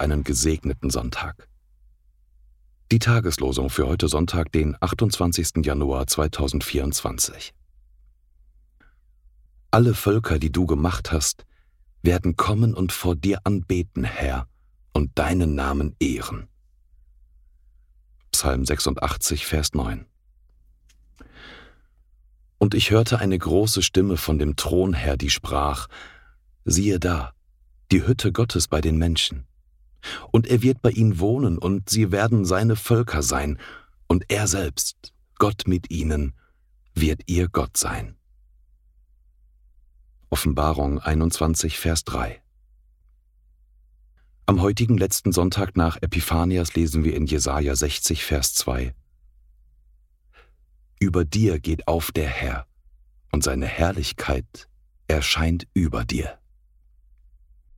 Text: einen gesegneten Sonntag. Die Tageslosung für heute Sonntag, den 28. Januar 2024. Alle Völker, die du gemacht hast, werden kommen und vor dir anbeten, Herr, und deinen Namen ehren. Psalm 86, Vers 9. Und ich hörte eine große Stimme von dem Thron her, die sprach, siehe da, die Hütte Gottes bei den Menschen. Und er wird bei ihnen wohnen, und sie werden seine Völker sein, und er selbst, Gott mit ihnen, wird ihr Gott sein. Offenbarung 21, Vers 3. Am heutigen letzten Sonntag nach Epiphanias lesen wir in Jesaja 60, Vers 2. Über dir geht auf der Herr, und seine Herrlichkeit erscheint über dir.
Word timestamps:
einen 0.00 0.24
gesegneten 0.24 0.90
Sonntag. 0.90 1.48
Die 2.90 2.98
Tageslosung 2.98 3.70
für 3.70 3.86
heute 3.86 4.08
Sonntag, 4.08 4.50
den 4.50 4.76
28. 4.80 5.64
Januar 5.64 6.08
2024. 6.08 7.54
Alle 9.70 9.94
Völker, 9.94 10.40
die 10.40 10.50
du 10.50 10.66
gemacht 10.66 11.12
hast, 11.12 11.46
werden 12.02 12.34
kommen 12.34 12.74
und 12.74 12.90
vor 12.90 13.14
dir 13.14 13.38
anbeten, 13.44 14.02
Herr, 14.02 14.48
und 14.92 15.16
deinen 15.16 15.54
Namen 15.54 15.94
ehren. 16.00 16.48
Psalm 18.32 18.66
86, 18.66 19.46
Vers 19.46 19.72
9. 19.72 20.04
Und 22.58 22.74
ich 22.74 22.90
hörte 22.90 23.20
eine 23.20 23.38
große 23.38 23.82
Stimme 23.82 24.16
von 24.16 24.40
dem 24.40 24.56
Thron 24.56 24.94
her, 24.94 25.16
die 25.16 25.30
sprach, 25.30 25.86
siehe 26.64 26.98
da, 26.98 27.32
die 27.92 28.06
Hütte 28.06 28.32
Gottes 28.32 28.68
bei 28.68 28.80
den 28.80 28.96
Menschen. 28.96 29.46
Und 30.30 30.46
er 30.46 30.62
wird 30.62 30.80
bei 30.82 30.90
ihnen 30.90 31.20
wohnen, 31.20 31.58
und 31.58 31.90
sie 31.90 32.10
werden 32.10 32.44
seine 32.44 32.74
Völker 32.74 33.22
sein, 33.22 33.58
und 34.08 34.24
er 34.28 34.48
selbst, 34.48 35.12
Gott 35.38 35.64
mit 35.66 35.90
ihnen, 35.90 36.32
wird 36.94 37.22
ihr 37.26 37.48
Gott 37.48 37.76
sein. 37.76 38.16
Offenbarung 40.30 40.98
21, 40.98 41.78
Vers 41.78 42.04
3. 42.04 42.42
Am 44.46 44.60
heutigen 44.60 44.96
letzten 44.96 45.32
Sonntag 45.32 45.76
nach 45.76 45.98
Epiphanias 46.00 46.74
lesen 46.74 47.04
wir 47.04 47.14
in 47.14 47.26
Jesaja 47.26 47.76
60, 47.76 48.24
Vers 48.24 48.54
2. 48.54 48.94
Über 50.98 51.24
dir 51.24 51.60
geht 51.60 51.86
auf 51.86 52.10
der 52.10 52.28
Herr, 52.28 52.66
und 53.30 53.44
seine 53.44 53.66
Herrlichkeit 53.66 54.68
erscheint 55.08 55.66
über 55.74 56.04
dir. 56.04 56.41